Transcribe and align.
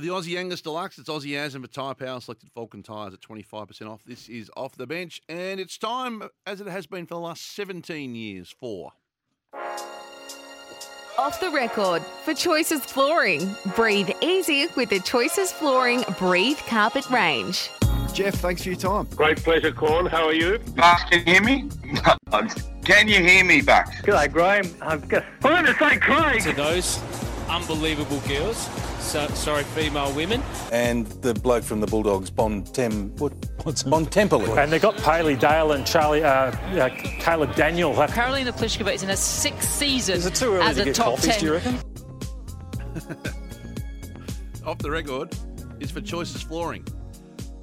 For 0.00 0.06
the 0.06 0.12
Aussie 0.12 0.38
Angus 0.38 0.62
Deluxe, 0.62 0.96
it's 0.96 1.10
Aussie 1.10 1.36
As 1.36 1.54
and 1.54 1.62
for 1.62 1.70
Tyre 1.70 1.94
Power 1.94 2.18
selected 2.22 2.48
Falcon 2.54 2.82
tyres 2.82 3.12
at 3.12 3.20
25% 3.20 3.86
off. 3.86 4.02
This 4.02 4.30
is 4.30 4.50
off 4.56 4.74
the 4.74 4.86
bench, 4.86 5.20
and 5.28 5.60
it's 5.60 5.76
time, 5.76 6.22
as 6.46 6.62
it 6.62 6.68
has 6.68 6.86
been 6.86 7.04
for 7.04 7.16
the 7.16 7.20
last 7.20 7.54
17 7.54 8.14
years, 8.14 8.48
for. 8.58 8.92
Off 11.18 11.38
the 11.38 11.50
record 11.50 12.00
for 12.24 12.32
Choices 12.32 12.82
Flooring. 12.82 13.54
Breathe 13.76 14.08
easy 14.22 14.68
with 14.74 14.88
the 14.88 15.00
Choices 15.00 15.52
Flooring 15.52 16.02
Breathe 16.18 16.60
Carpet 16.60 17.10
range. 17.10 17.68
Jeff, 18.14 18.36
thanks 18.36 18.62
for 18.62 18.70
your 18.70 18.78
time. 18.78 19.06
Great 19.14 19.36
pleasure, 19.44 19.70
Corn. 19.70 20.06
How 20.06 20.28
are 20.28 20.32
you? 20.32 20.60
Bucks, 20.76 21.04
can 21.10 21.18
you 21.18 21.34
hear 21.34 21.42
me? 21.42 21.68
can 22.86 23.06
you 23.06 23.22
hear 23.22 23.44
me, 23.44 23.60
Bucks? 23.60 24.00
G'day, 24.00 24.32
Graham. 24.32 24.64
I'm 24.80 25.00
going 25.42 25.66
to 25.66 25.74
say 25.74 25.98
Craig. 25.98 26.40
to 26.44 26.52
those 26.54 26.98
unbelievable 27.50 28.20
girls. 28.20 28.66
So, 29.10 29.26
sorry, 29.34 29.64
female 29.64 30.14
women. 30.14 30.40
and 30.70 31.04
the 31.04 31.34
bloke 31.34 31.64
from 31.64 31.80
the 31.80 31.88
Bulldogs, 31.88 32.30
Bon 32.30 32.62
Tem, 32.62 33.10
what, 33.16 33.32
what's 33.64 33.82
Bon 33.82 34.06
Temple. 34.06 34.56
And 34.56 34.72
they've 34.72 34.80
got 34.80 34.96
Bailey 35.04 35.34
Dale 35.34 35.72
and 35.72 35.84
Charlie, 35.84 36.22
uh, 36.22 36.52
uh, 36.52 36.88
Caleb 37.18 37.56
Daniel. 37.56 37.92
Have, 37.94 38.12
Carolina 38.12 38.52
Pliskova 38.52 38.94
is 38.94 39.02
in 39.02 39.08
her 39.08 39.16
sixth 39.16 39.68
season 39.68 40.14
is 40.14 40.26
it 40.26 40.36
too 40.36 40.54
early 40.54 40.64
as 40.64 40.76
to 40.76 40.82
a 40.82 40.84
get 40.84 40.94
top 40.94 41.16
coffees, 41.16 41.26
ten. 41.26 41.40
do 41.40 41.46
you 41.46 41.52
reckon? 41.54 41.74
Off 44.64 44.78
the 44.78 44.92
record 44.92 45.34
is 45.80 45.90
for 45.90 46.00
Choices 46.00 46.42
Flooring. 46.42 46.86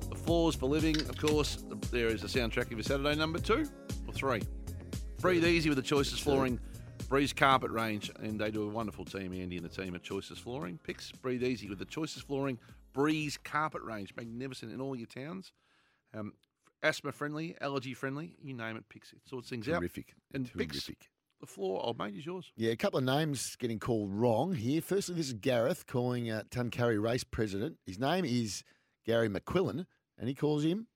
The 0.09 0.17
floors 0.17 0.53
for 0.53 0.65
living, 0.65 0.99
of 0.99 1.17
course, 1.17 1.63
there 1.91 2.07
is 2.07 2.25
a 2.25 2.27
soundtrack 2.27 2.65
of 2.65 2.73
your 2.73 2.83
Saturday 2.83 3.15
number 3.15 3.39
two 3.39 3.65
or 4.05 4.13
three. 4.13 4.41
Breathe 5.21 5.45
easy 5.45 5.69
with 5.69 5.77
the 5.77 5.81
Choices 5.81 6.19
Flooring. 6.19 6.59
Breeze 7.09 7.31
Carpet 7.31 7.71
Range, 7.71 8.11
and 8.19 8.39
they 8.39 8.51
do 8.51 8.63
a 8.63 8.67
wonderful 8.67 9.05
team, 9.05 9.33
Andy 9.33 9.55
and 9.57 9.65
the 9.65 9.69
team 9.69 9.95
at 9.95 10.03
Choices 10.03 10.37
Flooring. 10.39 10.77
Picks, 10.83 11.11
breathe 11.11 11.41
easy 11.43 11.69
with 11.69 11.79
the 11.79 11.85
Choices 11.85 12.21
Flooring 12.21 12.59
Breeze 12.93 13.37
Carpet 13.41 13.81
Range. 13.81 14.13
Magnificent 14.17 14.73
in 14.73 14.81
all 14.81 14.93
your 14.95 15.07
towns. 15.07 15.53
Um, 16.13 16.33
asthma 16.83 17.13
friendly, 17.13 17.55
allergy 17.61 17.93
friendly, 17.93 18.35
you 18.43 18.53
name 18.53 18.75
it, 18.75 18.89
picks 18.89 19.13
it. 19.13 19.19
Sorts 19.25 19.49
things 19.49 19.69
out. 19.69 19.79
Terrific. 19.79 20.15
And 20.33 20.51
picks 20.57 20.83
Terrific. 20.83 21.07
the 21.39 21.47
floor, 21.47 21.81
old 21.85 21.97
mate, 21.97 22.13
is 22.15 22.25
yours. 22.25 22.51
Yeah, 22.57 22.71
a 22.71 22.75
couple 22.75 22.99
of 22.99 23.05
names 23.05 23.55
getting 23.57 23.79
called 23.79 24.11
wrong 24.13 24.53
here. 24.55 24.81
Firstly, 24.81 25.15
this 25.15 25.27
is 25.27 25.33
Gareth 25.33 25.85
calling 25.87 26.29
uh, 26.29 26.43
Tuncurry 26.51 27.01
race 27.01 27.23
president. 27.23 27.77
His 27.85 27.99
name 27.99 28.25
is 28.25 28.63
Gary 29.05 29.29
McQuillan, 29.29 29.85
and 30.19 30.27
he 30.27 30.35
calls 30.35 30.65
him 30.65 30.87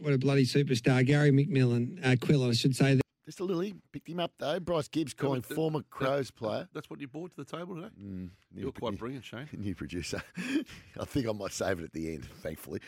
What 0.00 0.12
a 0.14 0.18
bloody 0.18 0.46
superstar. 0.46 1.06
Gary 1.06 1.30
McMillan, 1.30 2.04
uh, 2.04 2.16
Quillan, 2.16 2.50
I 2.50 2.54
should 2.54 2.74
say. 2.74 2.94
just 2.94 3.02
a 3.38 3.44
lily. 3.44 3.74
Picked 3.92 4.08
him 4.08 4.18
up 4.18 4.32
though. 4.38 4.58
Bryce 4.58 4.88
Gibbs 4.88 5.14
calling 5.14 5.42
but 5.42 5.50
the- 5.50 5.54
former 5.54 5.78
that- 5.80 5.90
Crows 5.90 6.30
player. 6.32 6.68
That's 6.74 6.90
what 6.90 7.00
you 7.00 7.06
brought 7.06 7.30
to 7.30 7.36
the 7.36 7.44
table 7.44 7.76
today. 7.76 7.90
Mm, 8.02 8.30
You're 8.56 8.72
quite 8.72 8.92
new- 8.92 8.98
brilliant, 8.98 9.24
Shane. 9.24 9.48
New 9.56 9.74
producer. 9.74 10.22
I 10.98 11.04
think 11.04 11.28
I 11.28 11.32
might 11.32 11.52
save 11.52 11.78
it 11.78 11.84
at 11.84 11.92
the 11.92 12.12
end, 12.14 12.24
thankfully. 12.42 12.80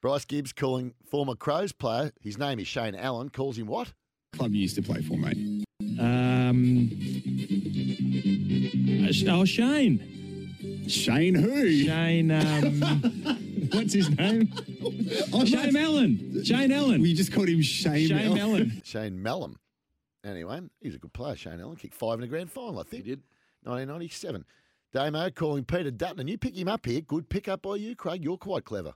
Bryce 0.00 0.24
Gibbs 0.24 0.54
calling 0.54 0.94
former 1.10 1.34
Crows 1.34 1.72
player. 1.72 2.12
His 2.22 2.38
name 2.38 2.58
is 2.58 2.66
Shane 2.66 2.94
Ellen. 2.94 3.28
Calls 3.28 3.58
him 3.58 3.66
what? 3.66 3.92
Club 4.32 4.54
you 4.54 4.62
used 4.62 4.76
to 4.76 4.82
play 4.82 5.02
for, 5.02 5.18
mate. 5.18 5.66
Um, 5.98 6.88
oh, 9.28 9.44
Shane. 9.44 10.86
Shane 10.88 11.34
who? 11.34 11.70
Shane, 11.84 12.30
um, 12.30 12.80
what's 13.72 13.92
his 13.92 14.10
name? 14.16 14.52
Oh, 15.32 15.44
Shane 15.44 15.76
Ellen. 15.76 16.42
Shane 16.44 16.72
Ellen. 16.72 17.00
We 17.02 17.14
just 17.14 17.32
called 17.32 17.48
him 17.48 17.60
Shane, 17.62 18.08
Shane 18.08 18.38
Ellen. 18.38 18.80
Shane 18.84 19.22
Mallam. 19.22 19.56
Anyway, 20.24 20.60
he's 20.80 20.94
a 20.94 20.98
good 20.98 21.12
player, 21.12 21.34
Shane 21.36 21.60
Ellen. 21.60 21.76
Kicked 21.76 21.94
five 21.94 22.14
in 22.14 22.20
the 22.20 22.26
grand 22.26 22.50
final, 22.52 22.78
I 22.78 22.82
think. 22.82 23.04
He 23.04 23.10
did. 23.10 23.22
1997. 23.62 24.44
Damo 24.92 25.30
calling 25.30 25.64
Peter 25.64 25.90
Dutton, 25.90 26.20
and 26.20 26.28
you 26.30 26.36
pick 26.36 26.56
him 26.56 26.68
up 26.68 26.84
here. 26.84 27.00
Good 27.00 27.28
pick 27.28 27.48
up 27.48 27.62
by 27.62 27.76
you, 27.76 27.94
Craig. 27.94 28.24
You're 28.24 28.36
quite 28.36 28.64
clever. 28.64 28.94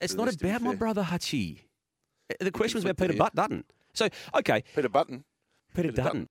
It's 0.00 0.14
not 0.14 0.32
about 0.34 0.62
my 0.62 0.74
brother 0.74 1.02
Hutchie. 1.02 1.60
Uh, 2.30 2.34
The 2.44 2.50
question 2.50 2.78
was 2.78 2.84
about 2.84 2.96
Peter 2.96 3.12
conflicted 3.12 3.18
Butt 3.18 3.34
Dutton. 3.34 3.64
So, 3.92 4.08
okay, 4.34 4.64
Peter 4.74 4.88
Button. 4.88 5.24
Peter, 5.74 5.90
Peter 5.90 6.02
Dutton. 6.02 6.28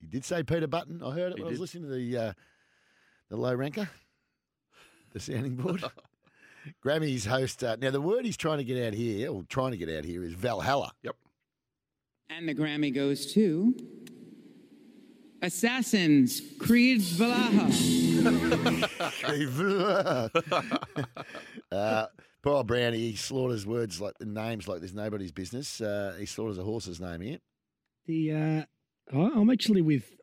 You 0.00 0.08
did 0.08 0.24
say 0.24 0.42
Peter 0.42 0.66
Button. 0.66 1.02
I 1.02 1.10
heard 1.12 1.32
it 1.32 1.38
He 1.38 1.42
when 1.42 1.48
I 1.48 1.50
was 1.52 1.60
listening 1.60 1.84
to 1.84 1.94
the 1.94 2.16
uh, 2.18 2.32
the 3.30 3.36
low 3.36 3.54
ranker, 3.54 3.88
the 5.12 5.20
sounding 5.20 5.56
board. 5.56 5.82
Grammy's 6.82 7.26
host. 7.26 7.64
Uh, 7.64 7.76
now, 7.80 7.90
the 7.90 8.00
word 8.00 8.24
he's 8.24 8.36
trying 8.36 8.58
to 8.58 8.64
get 8.64 8.86
out 8.86 8.94
here, 8.94 9.30
or 9.30 9.42
trying 9.48 9.72
to 9.72 9.76
get 9.76 9.88
out 9.88 10.04
here, 10.04 10.22
is 10.22 10.32
Valhalla. 10.34 10.92
Yep. 11.02 11.16
And 12.36 12.48
the 12.48 12.54
Grammy 12.54 12.92
goes 12.92 13.32
to 13.34 13.74
Assassins 15.40 16.42
Creed 16.58 17.00
Valhalla. 17.00 17.70
uh, 21.70 22.06
poor 22.42 22.52
old 22.54 22.66
Brownie, 22.66 22.98
he 22.98 23.14
slaughters 23.14 23.64
words 23.64 24.00
like 24.00 24.18
the 24.18 24.26
names 24.26 24.66
like 24.66 24.80
there's 24.80 24.94
nobody's 24.94 25.30
business. 25.30 25.80
Uh, 25.80 26.16
he 26.18 26.26
slaughters 26.26 26.58
a 26.58 26.64
horse's 26.64 27.00
name 27.00 27.20
here. 27.20 27.38
The, 28.06 28.32
uh, 28.32 28.64
I- 29.16 29.30
I'm 29.36 29.48
actually 29.50 29.82
with 29.82 30.16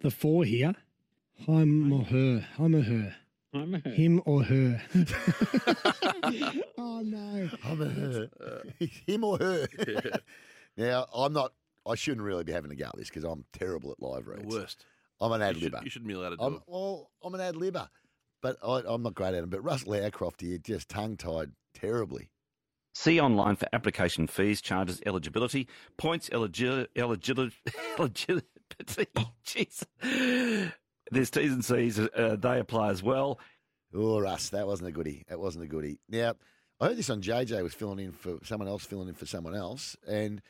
the 0.00 0.10
four 0.10 0.44
here. 0.44 0.74
Him 1.46 1.92
or 1.92 2.02
her. 2.04 2.44
I'm 2.58 2.74
a 2.74 2.82
her. 2.82 3.14
I'm 3.54 3.74
a 3.74 3.78
her 3.78 3.90
him 3.90 4.20
or 4.24 4.42
her. 4.42 4.82
oh, 6.78 7.02
no. 7.04 7.50
I'm 7.64 7.82
a 7.82 7.88
her. 7.88 8.30
Him 9.06 9.22
or 9.22 9.38
her. 9.38 9.68
Now, 10.76 11.06
I'm 11.14 11.32
not, 11.32 11.52
I 11.86 11.94
shouldn't 11.94 12.24
really 12.24 12.44
be 12.44 12.52
having 12.52 12.70
a 12.70 12.76
go 12.76 12.86
at 12.86 12.96
this 12.96 13.08
because 13.08 13.24
I'm 13.24 13.44
terrible 13.52 13.90
at 13.92 14.00
live 14.02 14.24
The 14.26 14.32
reads. 14.32 14.54
worst. 14.54 14.84
I'm 15.20 15.32
an 15.32 15.42
ad 15.42 15.56
You, 15.56 15.62
should, 15.62 15.72
libber. 15.72 15.84
you 15.84 15.90
shouldn't 15.90 16.08
be 16.08 16.14
allowed 16.14 16.30
to 16.30 16.36
do 16.36 16.42
I'm, 16.42 16.54
it. 16.54 16.62
well, 16.66 17.10
I'm 17.22 17.34
an 17.34 17.40
ad 17.40 17.54
libber, 17.54 17.88
but 18.40 18.56
I, 18.66 18.82
I'm 18.86 19.02
not 19.02 19.14
great 19.14 19.34
at 19.34 19.40
them. 19.40 19.50
But 19.50 19.62
Russell 19.62 19.92
Aircroft 19.92 20.40
here 20.40 20.58
just 20.58 20.88
tongue 20.88 21.16
tied 21.16 21.52
terribly. 21.74 22.30
See 22.94 23.18
online 23.20 23.56
for 23.56 23.66
application 23.72 24.26
fees, 24.26 24.60
charges, 24.60 25.00
eligibility, 25.06 25.66
points, 25.96 26.28
eligi- 26.28 26.86
eligili- 26.96 27.52
eligibility. 27.98 28.46
Jeez. 29.46 30.72
There's 31.10 31.30
T's 31.30 31.52
and 31.52 31.64
C's. 31.64 31.98
Uh, 31.98 32.36
they 32.38 32.58
apply 32.58 32.90
as 32.90 33.02
well. 33.02 33.38
Oh, 33.94 34.18
Russ, 34.20 34.48
that 34.50 34.66
wasn't 34.66 34.88
a 34.88 34.92
goodie. 34.92 35.24
That 35.28 35.38
wasn't 35.38 35.64
a 35.64 35.68
goodie. 35.68 36.00
Now, 36.08 36.34
I 36.80 36.86
heard 36.88 36.96
this 36.96 37.10
on 37.10 37.22
JJ 37.22 37.62
was 37.62 37.74
filling 37.74 37.98
in 38.00 38.12
for 38.12 38.38
someone 38.44 38.68
else, 38.68 38.84
filling 38.84 39.08
in 39.08 39.14
for 39.14 39.26
someone 39.26 39.54
else, 39.54 39.96
and 40.08 40.40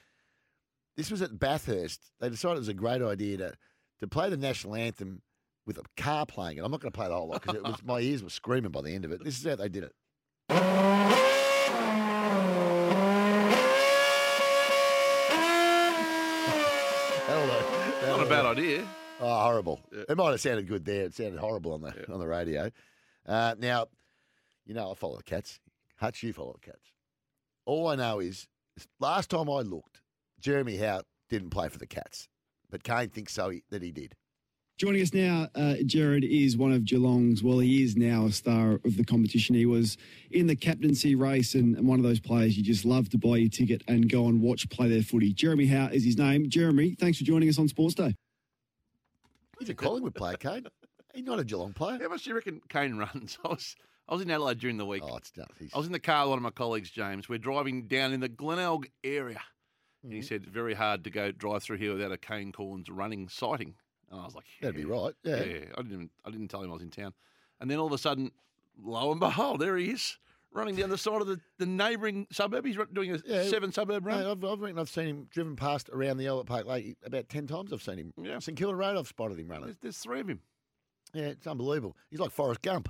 this 0.96 1.10
was 1.10 1.22
at 1.22 1.38
Bathurst. 1.38 2.00
They 2.20 2.28
decided 2.28 2.56
it 2.56 2.60
was 2.60 2.68
a 2.68 2.74
great 2.74 3.02
idea 3.02 3.36
to 3.38 3.52
to 4.00 4.08
play 4.08 4.28
the 4.28 4.36
national 4.36 4.74
anthem 4.74 5.22
with 5.64 5.78
a 5.78 5.84
car 5.96 6.26
playing 6.26 6.58
it. 6.58 6.64
I'm 6.64 6.72
not 6.72 6.80
going 6.80 6.90
to 6.90 6.96
play 6.96 7.06
the 7.08 7.14
whole 7.14 7.28
lot 7.28 7.42
because 7.42 7.82
my 7.84 8.00
ears 8.00 8.22
were 8.22 8.30
screaming 8.30 8.72
by 8.72 8.82
the 8.82 8.90
end 8.90 9.04
of 9.04 9.12
it. 9.12 9.22
This 9.22 9.38
is 9.38 9.46
how 9.46 9.54
they 9.54 9.68
did 9.68 9.84
it. 9.84 9.92
Hello. 17.28 18.16
Not 18.16 18.26
a 18.26 18.28
bad 18.28 18.44
idea. 18.44 18.86
Oh, 19.20 19.44
horrible! 19.44 19.80
It 19.92 20.16
might 20.16 20.30
have 20.30 20.40
sounded 20.40 20.66
good 20.66 20.84
there. 20.84 21.04
It 21.04 21.14
sounded 21.14 21.38
horrible 21.38 21.74
on 21.74 21.82
the 21.82 22.12
on 22.12 22.18
the 22.18 22.26
radio. 22.26 22.70
Uh, 23.24 23.54
now, 23.58 23.86
you 24.66 24.74
know 24.74 24.90
I 24.90 24.94
follow 24.94 25.16
the 25.16 25.22
cats. 25.22 25.60
Hutch, 25.96 26.24
you 26.24 26.32
follow 26.32 26.54
the 26.54 26.72
cats. 26.72 26.90
All 27.64 27.86
I 27.86 27.94
know 27.94 28.18
is 28.18 28.48
last 28.98 29.30
time 29.30 29.48
I 29.48 29.60
looked, 29.60 29.91
Jeremy 30.42 30.76
Howe 30.76 31.02
didn't 31.30 31.50
play 31.50 31.68
for 31.68 31.78
the 31.78 31.86
Cats, 31.86 32.28
but 32.68 32.82
Kane 32.82 33.08
thinks 33.08 33.32
so 33.32 33.48
he, 33.50 33.62
that 33.70 33.80
he 33.82 33.92
did. 33.92 34.14
Joining 34.78 35.02
us 35.02 35.14
now, 35.14 35.46
uh, 35.54 35.74
Jared 35.86 36.24
is 36.24 36.56
one 36.56 36.72
of 36.72 36.84
Geelong's, 36.84 37.42
well, 37.42 37.60
he 37.60 37.84
is 37.84 37.96
now 37.96 38.26
a 38.26 38.32
star 38.32 38.80
of 38.84 38.96
the 38.96 39.04
competition. 39.04 39.54
He 39.54 39.66
was 39.66 39.96
in 40.32 40.48
the 40.48 40.56
captaincy 40.56 41.14
race 41.14 41.54
and, 41.54 41.76
and 41.76 41.86
one 41.86 42.00
of 42.00 42.04
those 42.04 42.18
players 42.18 42.56
you 42.56 42.64
just 42.64 42.84
love 42.84 43.08
to 43.10 43.18
buy 43.18 43.36
your 43.36 43.50
ticket 43.50 43.82
and 43.86 44.10
go 44.10 44.26
and 44.26 44.40
watch 44.42 44.68
play 44.70 44.88
their 44.88 45.02
footy. 45.02 45.32
Jeremy 45.32 45.66
Howe 45.66 45.90
is 45.92 46.04
his 46.04 46.18
name. 46.18 46.48
Jeremy, 46.48 46.96
thanks 46.98 47.18
for 47.18 47.24
joining 47.24 47.48
us 47.48 47.58
on 47.58 47.68
Sports 47.68 47.94
Day. 47.94 48.16
He's 49.60 49.68
a 49.68 49.74
Collingwood 49.74 50.16
player, 50.16 50.36
Kane. 50.36 50.66
He's 51.14 51.24
not 51.24 51.38
a 51.38 51.44
Geelong 51.44 51.74
player. 51.74 51.98
How 52.02 52.08
much 52.08 52.24
do 52.24 52.30
you 52.30 52.36
reckon 52.36 52.60
Kane 52.68 52.96
runs? 52.96 53.38
I 53.44 53.48
was 53.48 53.76
I 54.08 54.14
was 54.14 54.22
in 54.22 54.30
Adelaide 54.30 54.58
during 54.58 54.78
the 54.78 54.86
week. 54.86 55.04
Oh, 55.06 55.16
it's 55.16 55.30
nuts. 55.36 55.54
He's- 55.58 55.70
I 55.72 55.78
was 55.78 55.86
in 55.86 55.92
the 55.92 56.00
car 56.00 56.24
with 56.24 56.30
one 56.30 56.38
of 56.38 56.42
my 56.42 56.50
colleagues, 56.50 56.90
James. 56.90 57.28
We're 57.28 57.38
driving 57.38 57.86
down 57.86 58.12
in 58.12 58.18
the 58.18 58.28
Glenelg 58.28 58.90
area. 59.04 59.40
And 60.02 60.10
Mm-hmm. 60.10 60.16
he 60.16 60.22
said, 60.22 60.46
very 60.46 60.74
hard 60.74 61.04
to 61.04 61.10
go 61.10 61.30
drive 61.32 61.62
through 61.62 61.76
here 61.78 61.92
without 61.92 62.10
a 62.12 62.18
Kane 62.18 62.50
Cornes 62.52 62.88
running 62.90 63.28
sighting. 63.28 63.74
And 64.10 64.20
I 64.20 64.24
was 64.24 64.34
like, 64.34 64.44
yeah, 64.60 64.68
That'd 64.68 64.76
be 64.76 64.84
right. 64.84 65.14
Yeah. 65.22 65.34
I 65.36 65.38
didn't 65.38 65.92
even, 65.92 66.10
I 66.24 66.30
didn't 66.30 66.48
tell 66.48 66.62
him 66.62 66.70
I 66.70 66.74
was 66.74 66.82
in 66.82 66.90
town. 66.90 67.14
And 67.60 67.70
then 67.70 67.78
all 67.78 67.86
of 67.86 67.92
a 67.92 67.98
sudden, 67.98 68.32
lo 68.82 69.10
and 69.12 69.20
behold, 69.20 69.60
there 69.60 69.76
he 69.76 69.90
is, 69.90 70.18
running 70.52 70.74
down 70.76 70.90
the 70.90 70.98
side 70.98 71.20
of 71.20 71.26
the, 71.28 71.40
the 71.58 71.66
neighbouring 71.66 72.26
suburb. 72.32 72.66
He's 72.66 72.76
doing 72.92 73.12
a 73.12 73.20
Yeah. 73.24 73.44
seven 73.44 73.70
suburb 73.72 74.04
run. 74.04 74.18
Mate, 74.18 74.30
I've, 74.30 74.44
I've 74.44 74.60
reckon 74.60 74.78
I've 74.78 74.90
seen 74.90 75.06
him 75.06 75.28
driven 75.30 75.54
past 75.56 75.88
around 75.90 76.16
the 76.18 76.26
Albert 76.26 76.46
Park 76.46 76.66
Lake 76.66 76.96
about 77.04 77.28
10 77.28 77.46
times. 77.46 77.72
I've 77.72 77.82
seen 77.82 77.98
him. 77.98 78.12
Yeah. 78.20 78.38
St 78.40 78.58
Kilda 78.58 78.74
Road, 78.74 78.96
I've 78.98 79.08
spotted 79.08 79.38
him 79.38 79.48
running. 79.48 79.66
There's, 79.66 79.78
there's 79.80 79.98
three 79.98 80.20
of 80.20 80.28
him. 80.28 80.40
Yeah, 81.14 81.26
it's 81.26 81.46
unbelievable. 81.46 81.96
He's 82.10 82.18
like 82.20 82.32
Forrest 82.32 82.62
Gump. 82.62 82.88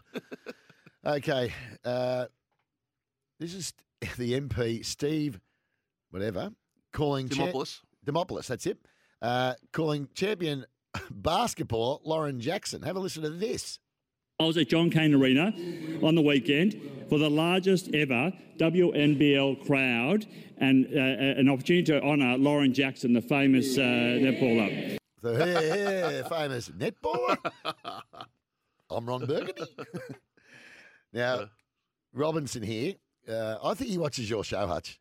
okay. 1.04 1.52
Uh, 1.84 2.26
this 3.38 3.54
is 3.54 3.72
the 4.16 4.40
MP, 4.40 4.84
Steve, 4.84 5.38
whatever, 6.10 6.50
calling. 6.92 7.28
cha- 7.28 7.46
Dimopoulos. 7.46 7.80
Dimopoulos, 8.06 8.46
that's 8.46 8.66
it. 8.66 8.78
Uh, 9.20 9.54
calling 9.72 10.08
champion 10.14 10.66
basketball 11.10 12.00
Lauren 12.04 12.40
Jackson. 12.40 12.82
Have 12.82 12.96
a 12.96 13.00
listen 13.00 13.22
to 13.22 13.30
this. 13.30 13.78
I 14.40 14.44
was 14.44 14.56
at 14.56 14.68
John 14.68 14.90
Cain 14.90 15.14
Arena 15.14 15.52
on 16.04 16.16
the 16.16 16.22
weekend 16.22 16.74
for 17.08 17.18
the 17.18 17.30
largest 17.30 17.94
ever 17.94 18.32
WNBL 18.58 19.64
crowd 19.66 20.26
and 20.58 20.86
uh, 20.86 20.98
an 20.98 21.48
opportunity 21.48 21.84
to 21.84 22.02
honour 22.02 22.36
Lauren 22.38 22.74
Jackson, 22.74 23.12
the 23.12 23.20
famous 23.20 23.78
uh, 23.78 23.82
netballer. 23.82 24.96
The 25.20 25.32
yeah, 25.34 26.10
yeah, 26.10 26.28
famous 26.28 26.70
netballer. 26.70 27.36
I'm 28.90 29.06
Ron 29.06 29.26
Burgundy. 29.26 29.62
now, 31.12 31.48
Robinson 32.12 32.62
here. 32.64 32.94
Uh, 33.28 33.58
I 33.62 33.74
think 33.74 33.90
he 33.90 33.98
watches 33.98 34.28
your 34.28 34.42
show, 34.42 34.66
Hutch. 34.66 34.98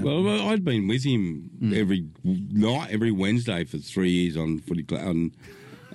Well, 0.00 0.22
well, 0.22 0.48
I'd 0.48 0.64
been 0.64 0.88
with 0.88 1.04
him 1.04 1.50
every 1.74 2.08
night, 2.24 2.90
every 2.90 3.12
Wednesday 3.12 3.64
for 3.64 3.78
three 3.78 4.10
years 4.10 4.36
on 4.36 4.58
Footy 4.58 4.84
Cl- 4.88 5.08
on 5.08 5.32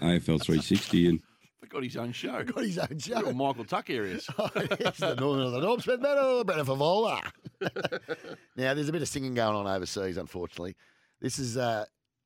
AFL 0.02 0.42
360, 0.42 1.10
and 1.10 1.22
Got 1.70 1.84
his 1.84 1.98
own 1.98 2.12
show. 2.12 2.44
Got 2.44 2.64
his 2.64 2.80
own 2.80 2.98
show. 2.98 3.22
Real 3.22 3.34
Michael 3.34 3.64
Tuck 3.64 3.92
areas. 3.92 4.28
it's 4.56 4.98
the 4.98 5.14
Northern 5.14 5.46
of 5.46 5.52
the 5.52 5.62
North 5.62 5.84
Smith 5.84 6.02
Meadow, 6.02 6.44
Brenna 6.44 6.66
Favola. 6.66 7.22
now, 8.56 8.74
there's 8.74 8.90
a 8.90 8.92
bit 8.92 9.04
of 9.04 9.08
singing 9.08 9.36
going 9.36 9.56
on 9.56 9.68
overseas, 9.68 10.18
unfortunately. 10.18 10.76
This 11.22 11.38
is 11.38 11.58
uh, 11.58 11.86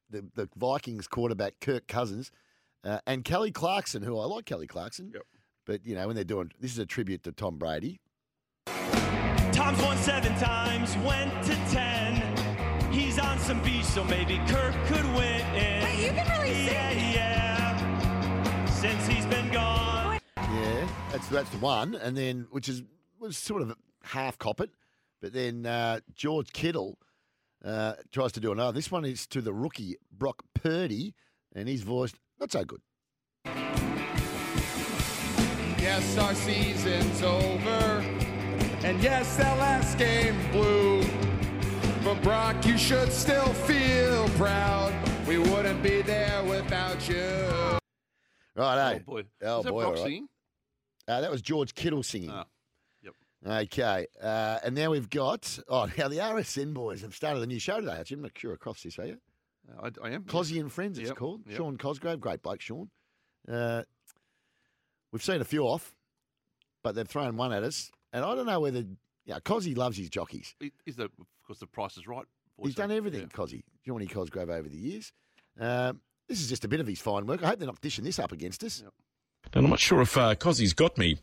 the, 0.09 0.25
the 0.35 0.47
Vikings 0.55 1.07
quarterback, 1.07 1.55
Kirk 1.59 1.87
Cousins, 1.89 2.31
uh, 2.85 2.99
and 3.05 3.25
Kelly 3.25 3.51
Clarkson, 3.51 4.01
who 4.01 4.17
I 4.17 4.25
like 4.25 4.45
Kelly 4.45 4.67
Clarkson. 4.67 5.11
Yep. 5.13 5.23
But, 5.65 5.85
you 5.85 5.95
know, 5.95 6.07
when 6.07 6.15
they're 6.15 6.23
doing 6.23 6.51
this 6.61 6.71
is 6.71 6.79
a 6.79 6.85
tribute 6.85 7.23
to 7.23 7.33
Tom 7.33 7.57
Brady. 7.57 7.99
Tom's 9.73 9.85
won 9.85 9.97
seven 9.97 10.35
times, 10.35 10.95
went 10.97 11.43
to 11.45 11.55
ten. 11.71 12.21
He's 12.91 13.17
on 13.17 13.39
some 13.39 13.59
beach, 13.63 13.85
so 13.85 14.03
maybe 14.03 14.39
Kirk 14.47 14.75
could 14.85 15.05
win. 15.15 15.41
Wait, 15.83 15.99
you 15.99 16.11
can 16.11 16.41
really 16.41 16.65
yeah, 16.65 16.91
Yeah, 16.91 18.65
Since 18.67 19.07
he's 19.07 19.25
been 19.25 19.51
gone. 19.51 20.19
Yeah, 20.37 20.87
that's 21.11 21.27
that's 21.29 21.49
the 21.49 21.57
one, 21.57 21.95
and 21.95 22.15
then 22.15 22.45
which 22.51 22.69
is 22.69 22.83
was 23.19 23.35
sort 23.35 23.63
of 23.63 23.75
half 24.03 24.37
cop 24.37 24.61
it, 24.61 24.69
but 25.21 25.33
then 25.33 25.65
uh, 25.65 26.01
George 26.13 26.53
Kittle 26.53 26.99
uh, 27.65 27.93
tries 28.11 28.31
to 28.33 28.39
do 28.39 28.51
another. 28.51 28.73
This 28.73 28.91
one 28.91 29.05
is 29.05 29.25
to 29.27 29.41
the 29.41 29.53
rookie 29.53 29.95
Brock 30.11 30.43
Purdy, 30.53 31.15
and 31.55 31.67
he's 31.67 31.81
voiced 31.81 32.19
not 32.39 32.51
so 32.51 32.63
good. 32.63 32.81
Yes, 35.79 36.17
our 36.17 36.35
season's 36.35 37.23
over. 37.23 37.92
And 38.83 39.01
yes, 39.01 39.37
that 39.37 39.57
last 39.59 39.97
game 39.97 40.35
blew. 40.51 41.03
But 42.03 42.21
Brock, 42.21 42.65
you 42.65 42.77
should 42.77 43.11
still 43.13 43.53
feel 43.53 44.27
proud. 44.29 44.93
We 45.27 45.37
wouldn't 45.37 45.81
be 45.81 46.01
there 46.01 46.43
without 46.43 47.07
you. 47.07 47.79
Right, 48.55 48.95
Oh, 48.95 48.99
boy. 48.99 49.23
Oh 49.41 49.55
Was 49.57 49.63
that 49.65 49.71
boy, 49.71 49.79
Brock 49.81 49.87
all 49.87 49.93
right. 49.93 50.03
singing? 50.03 50.27
Uh, 51.07 51.21
that 51.21 51.31
was 51.31 51.41
George 51.41 51.73
Kittle 51.75 52.03
singing. 52.03 52.29
Yep. 53.01 53.13
Okay, 53.45 54.07
uh, 54.21 54.59
and 54.63 54.73
now 54.75 54.89
we've 54.91 55.09
got 55.09 55.59
oh 55.67 55.89
now 55.97 56.07
the 56.07 56.17
RSN 56.17 56.73
boys 56.73 57.01
have 57.01 57.13
started 57.15 57.41
a 57.43 57.45
new 57.45 57.59
show 57.59 57.79
today. 57.79 57.97
Actually, 57.99 58.15
I'm 58.17 58.21
not 58.23 58.31
sure 58.37 58.53
across 58.53 58.83
this, 58.83 58.97
are 58.99 59.05
you? 59.05 59.17
I, 59.81 59.89
I 60.03 60.09
am. 60.11 60.23
Cosy 60.25 60.59
and 60.59 60.71
Friends, 60.71 60.97
it's 60.99 61.09
Yep, 61.09 61.17
called. 61.17 61.41
yep. 61.47 61.57
Sean 61.57 61.77
Cosgrove, 61.77 62.19
great 62.21 62.41
bloke, 62.41 62.61
Sean. 62.61 62.89
Uh, 63.49 63.83
we've 65.11 65.23
seen 65.23 65.41
a 65.41 65.45
few 65.45 65.63
off, 65.63 65.93
but 66.83 66.95
they've 66.95 67.07
thrown 67.07 67.35
one 67.37 67.51
at 67.53 67.63
us, 67.63 67.91
and 68.13 68.23
I 68.23 68.35
don't 68.35 68.45
know 68.45 68.59
whether 68.59 68.85
yeah, 69.25 69.39
Cosy 69.39 69.75
loves 69.75 69.97
his 69.97 70.09
jockeys. 70.09 70.55
Is 70.85 70.95
the 70.95 71.09
because 71.41 71.59
the 71.59 71.67
price 71.67 71.97
is 71.97 72.07
right? 72.07 72.25
He's 72.61 72.75
done 72.75 72.91
everything, 72.91 73.27
Cosy. 73.29 73.63
Johnny 73.85 74.05
Cosgrove 74.05 74.49
over 74.49 74.69
the 74.69 74.77
years. 74.77 75.11
Um, 75.59 75.99
this 76.29 76.39
is 76.39 76.47
just 76.47 76.63
a 76.63 76.67
bit 76.67 76.79
of 76.79 76.87
his 76.87 76.99
fine 76.99 77.25
work. 77.25 77.43
I 77.43 77.47
hope 77.47 77.59
they're 77.59 77.65
not 77.65 77.81
dishing 77.81 78.05
this 78.05 78.19
up 78.19 78.31
against 78.31 78.63
us. 78.63 78.83
And 79.53 79.65
I'm 79.65 79.69
not 79.69 79.79
sure 79.79 80.01
if 80.01 80.17
uh, 80.17 80.35
Cozzy's 80.35 80.73
got 80.73 80.97
me 80.97 81.17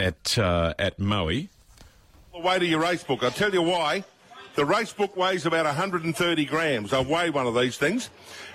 at 0.00 0.38
uh, 0.38 0.74
at 0.78 0.98
Moe. 0.98 1.28
the 1.28 1.48
weight 2.34 2.62
of 2.62 2.68
your 2.68 2.80
race 2.80 3.04
book. 3.04 3.22
I'll 3.22 3.30
tell 3.30 3.52
you 3.52 3.62
why. 3.62 4.04
The 4.54 4.64
race 4.64 4.92
book 4.92 5.16
weighs 5.16 5.46
about 5.46 5.66
130 5.66 6.44
grams. 6.46 6.92
I 6.92 7.00
weigh 7.00 7.30
one 7.30 7.46
of 7.46 7.54
these 7.54 7.76
things. 7.76 8.10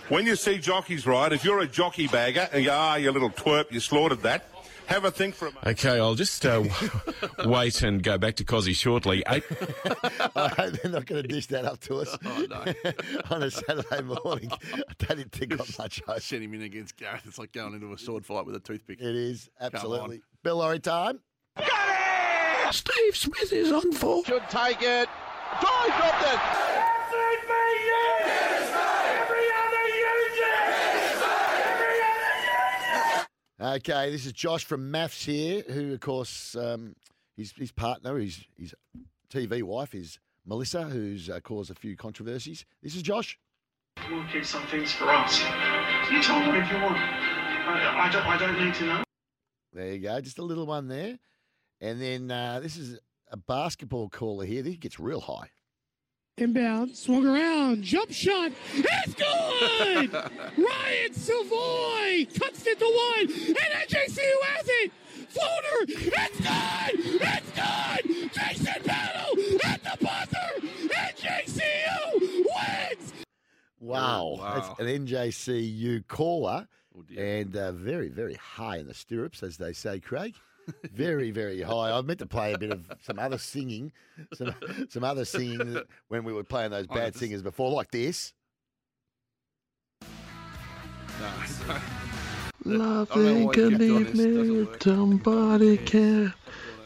When 0.09 0.25
you 0.25 0.35
see 0.35 0.57
jockeys 0.57 1.07
ride, 1.07 1.31
if 1.31 1.45
you're 1.45 1.59
a 1.59 1.67
jockey 1.67 2.07
bagger 2.07 2.49
and 2.51 2.63
you 2.63 2.69
go, 2.69 2.75
ah, 2.75 2.95
you 2.95 3.09
little 3.11 3.29
twerp, 3.29 3.71
you 3.71 3.79
slaughtered 3.79 4.21
that, 4.23 4.49
have 4.87 5.05
a 5.05 5.11
think 5.11 5.35
for 5.35 5.47
a 5.47 5.51
moment. 5.51 5.67
Okay, 5.79 5.99
I'll 5.99 6.15
just 6.15 6.45
uh, 6.45 6.63
wait 7.45 7.81
and 7.81 8.01
go 8.03 8.17
back 8.17 8.35
to 8.35 8.43
Cozzy 8.45 8.75
shortly. 8.75 9.23
Eight. 9.29 9.43
I 10.35 10.47
hope 10.57 10.73
they're 10.73 10.91
not 10.91 11.05
going 11.05 11.21
to 11.21 11.27
dish 11.27 11.47
that 11.47 11.65
up 11.65 11.79
to 11.81 11.97
us 11.97 12.15
Oh, 12.25 12.45
no. 12.49 12.65
on 13.31 13.43
a 13.43 13.51
Saturday 13.51 14.01
morning. 14.01 14.51
I 14.51 15.05
don't 15.05 15.31
think 15.31 15.57
got 15.57 15.77
much 15.77 16.01
hope. 16.05 16.21
Send 16.21 16.43
him 16.43 16.53
in 16.53 16.61
against 16.63 16.97
Gareth. 16.97 17.23
It's 17.25 17.37
like 17.37 17.51
going 17.51 17.73
into 17.73 17.91
a 17.93 17.97
sword 17.97 18.25
fight 18.25 18.45
with 18.45 18.55
a 18.55 18.59
toothpick. 18.59 18.99
It 18.99 19.15
is, 19.15 19.49
absolutely. 19.59 20.21
Bill 20.43 20.57
Laurie 20.57 20.79
time. 20.79 21.19
Steve 22.71 23.15
Smith 23.15 23.53
is 23.53 23.71
on 23.71 23.91
for. 23.93 24.23
Should 24.25 24.49
take 24.49 24.81
it. 24.81 25.09
Try 25.59 25.89
dropped 25.97 26.23
it. 26.33 26.72
Okay, 33.73 34.11
this 34.11 34.27
is 34.27 34.33
Josh 34.33 34.65
from 34.65 34.91
MAFS 34.91 35.25
here, 35.25 35.63
who, 35.67 35.93
of 35.93 35.99
course, 35.99 36.55
um, 36.55 36.95
his, 37.35 37.53
his 37.57 37.71
partner, 37.71 38.19
his, 38.19 38.45
his 38.55 38.75
TV 39.31 39.63
wife 39.63 39.95
is 39.95 40.19
Melissa, 40.45 40.83
who's 40.83 41.27
uh, 41.27 41.39
caused 41.39 41.71
a 41.71 41.73
few 41.73 41.97
controversies. 41.97 42.65
This 42.83 42.95
is 42.95 43.01
Josh. 43.01 43.39
We'll 44.11 44.27
keep 44.31 44.45
some 44.45 44.61
things 44.67 44.91
for 44.91 45.09
us. 45.09 45.39
You 46.11 46.21
tell 46.21 46.39
me 46.39 46.59
if 46.59 46.71
you 46.71 46.77
want. 46.83 46.97
I, 46.97 48.05
I, 48.05 48.09
don't, 48.11 48.27
I 48.27 48.37
don't 48.37 48.63
need 48.63 48.75
to 48.75 48.85
know. 48.85 49.03
There 49.73 49.93
you 49.93 49.99
go, 50.01 50.21
just 50.21 50.37
a 50.37 50.43
little 50.43 50.67
one 50.67 50.87
there. 50.87 51.17
And 51.81 51.99
then 51.99 52.29
uh, 52.29 52.59
this 52.59 52.77
is 52.77 52.99
a 53.31 53.37
basketball 53.37 54.07
caller 54.07 54.45
here. 54.45 54.61
He 54.61 54.77
gets 54.77 54.99
real 54.99 55.21
high. 55.21 55.49
Inbound, 56.43 56.97
swung 56.97 57.27
around, 57.27 57.83
jump 57.83 58.11
shot, 58.11 58.51
it's 58.73 59.13
good! 59.13 60.11
Ryan 60.57 61.13
Savoy 61.13 62.25
cuts 62.39 62.65
it 62.65 62.79
to 62.79 62.85
one, 62.85 63.31
and 63.31 63.55
NJCU 63.55 64.31
has 64.41 64.65
it! 64.67 64.91
Floater, 65.29 65.85
it's 65.87 66.39
good! 66.39 67.21
It's 67.21 67.51
good! 67.51 68.31
Jason 68.33 68.83
Battle 68.83 69.37
at 69.63 69.83
the 69.83 70.03
buzzer! 70.03 70.67
NJCU 70.87 72.19
wins! 72.19 73.13
Wow, 73.79 74.33
Oh, 74.35 74.37
wow. 74.41 74.53
that's 74.55 74.79
an 74.79 74.87
NJCU 75.05 76.07
caller, 76.07 76.67
and 77.15 77.55
uh, 77.55 77.73
very, 77.73 78.09
very 78.09 78.33
high 78.33 78.77
in 78.77 78.87
the 78.87 78.95
stirrups, 78.95 79.43
as 79.43 79.57
they 79.57 79.71
say, 79.73 79.99
Craig. 79.99 80.33
Very, 80.93 81.31
very 81.31 81.61
high. 81.61 81.91
I 81.91 82.01
meant 82.01 82.19
to 82.19 82.25
play 82.25 82.53
a 82.53 82.57
bit 82.57 82.71
of 82.71 82.85
some 83.01 83.19
other 83.19 83.37
singing, 83.37 83.91
some 84.33 84.53
some 84.89 85.03
other 85.03 85.25
singing 85.25 85.77
when 86.07 86.23
we 86.23 86.31
were 86.33 86.43
playing 86.43 86.71
those 86.71 86.87
Oh, 86.89 86.95
bad 86.95 87.13
this- 87.13 87.19
singers 87.19 87.41
before, 87.41 87.71
like 87.71 87.91
this. 87.91 88.33
No. 92.65 92.99
Nothing 93.05 93.51
can 93.51 93.77
leave 93.77 94.15
me 94.15 94.49
with 94.61 94.81
somebody 94.81 95.77
can 95.77 96.33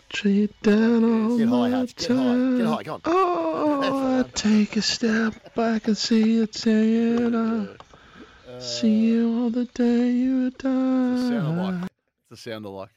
treat 0.09 0.59
down 0.63 1.03
on 1.03 1.37
Get 1.37 1.47
high, 1.47 1.69
my 1.69 1.85
Get 1.85 2.07
high. 2.07 2.57
Get 2.57 2.65
high. 2.65 2.83
Go 2.83 2.93
on. 2.95 3.01
Oh, 3.05 4.19
I 4.19 4.29
take 4.31 4.75
a 4.75 4.81
step 4.81 5.53
back 5.55 5.87
and 5.87 5.97
see 5.97 6.39
it 6.41 6.55
saying 6.55 7.35
I 7.35 8.59
see 8.59 8.95
you 9.11 9.45
on 9.45 9.51
the 9.51 9.65
day 9.65 10.09
you 10.11 10.49
Sound 10.49 10.57
die. 10.57 11.37
alike. 11.37 11.83
It's 11.83 12.43
the 12.43 12.49
sound 12.51 12.65
alike. 12.65 12.89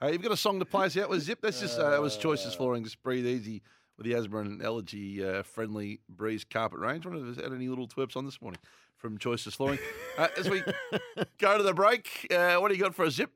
Hey, 0.00 0.12
you've 0.12 0.22
got 0.22 0.30
a 0.32 0.36
song 0.36 0.58
to 0.60 0.64
play 0.64 0.86
us 0.86 0.96
out 0.96 1.10
with 1.10 1.22
Zip. 1.22 1.40
That's 1.42 1.60
just 1.60 1.78
uh, 1.78 1.90
that 1.90 2.00
was 2.00 2.16
Choices 2.16 2.54
Flooring. 2.54 2.84
Just 2.84 3.02
breathe 3.02 3.26
easy 3.26 3.62
with 3.96 4.06
the 4.06 4.14
asthma 4.14 4.38
and 4.38 4.62
allergy 4.62 5.24
uh, 5.26 5.42
friendly 5.42 6.00
breeze 6.08 6.44
carpet 6.44 6.78
range. 6.78 7.04
Wonder 7.04 7.20
if 7.28 7.34
there's 7.36 7.44
had 7.44 7.52
any 7.54 7.68
little 7.68 7.88
twerps 7.88 8.16
on 8.16 8.24
this 8.24 8.40
morning 8.40 8.60
from 8.96 9.18
Choices 9.18 9.54
Flooring. 9.54 9.80
uh, 10.16 10.28
as 10.38 10.48
we 10.48 10.62
go 11.38 11.56
to 11.56 11.64
the 11.64 11.74
break, 11.74 12.28
uh, 12.30 12.56
what 12.58 12.68
do 12.68 12.74
you 12.76 12.82
got 12.82 12.94
for 12.94 13.04
a 13.06 13.10
zip? 13.10 13.30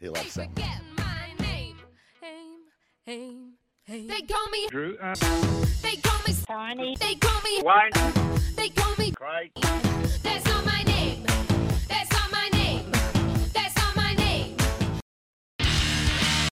He 0.00 0.08
loves 0.08 0.34
that. 0.34 0.48
They 3.06 4.20
call 4.28 4.48
me 4.50 4.66
Drew. 4.68 4.96
Uh, 4.96 5.14
They 5.82 5.96
call 5.96 6.18
me 6.26 6.34
Tiny. 6.46 6.96
They 6.98 7.14
call 7.16 7.40
me 7.42 7.62
Wayne. 7.62 7.90
They 8.56 8.68
call 8.70 8.94
me 8.98 9.12
Craig. 9.12 9.50
There's 10.22 10.44
no 10.46 10.55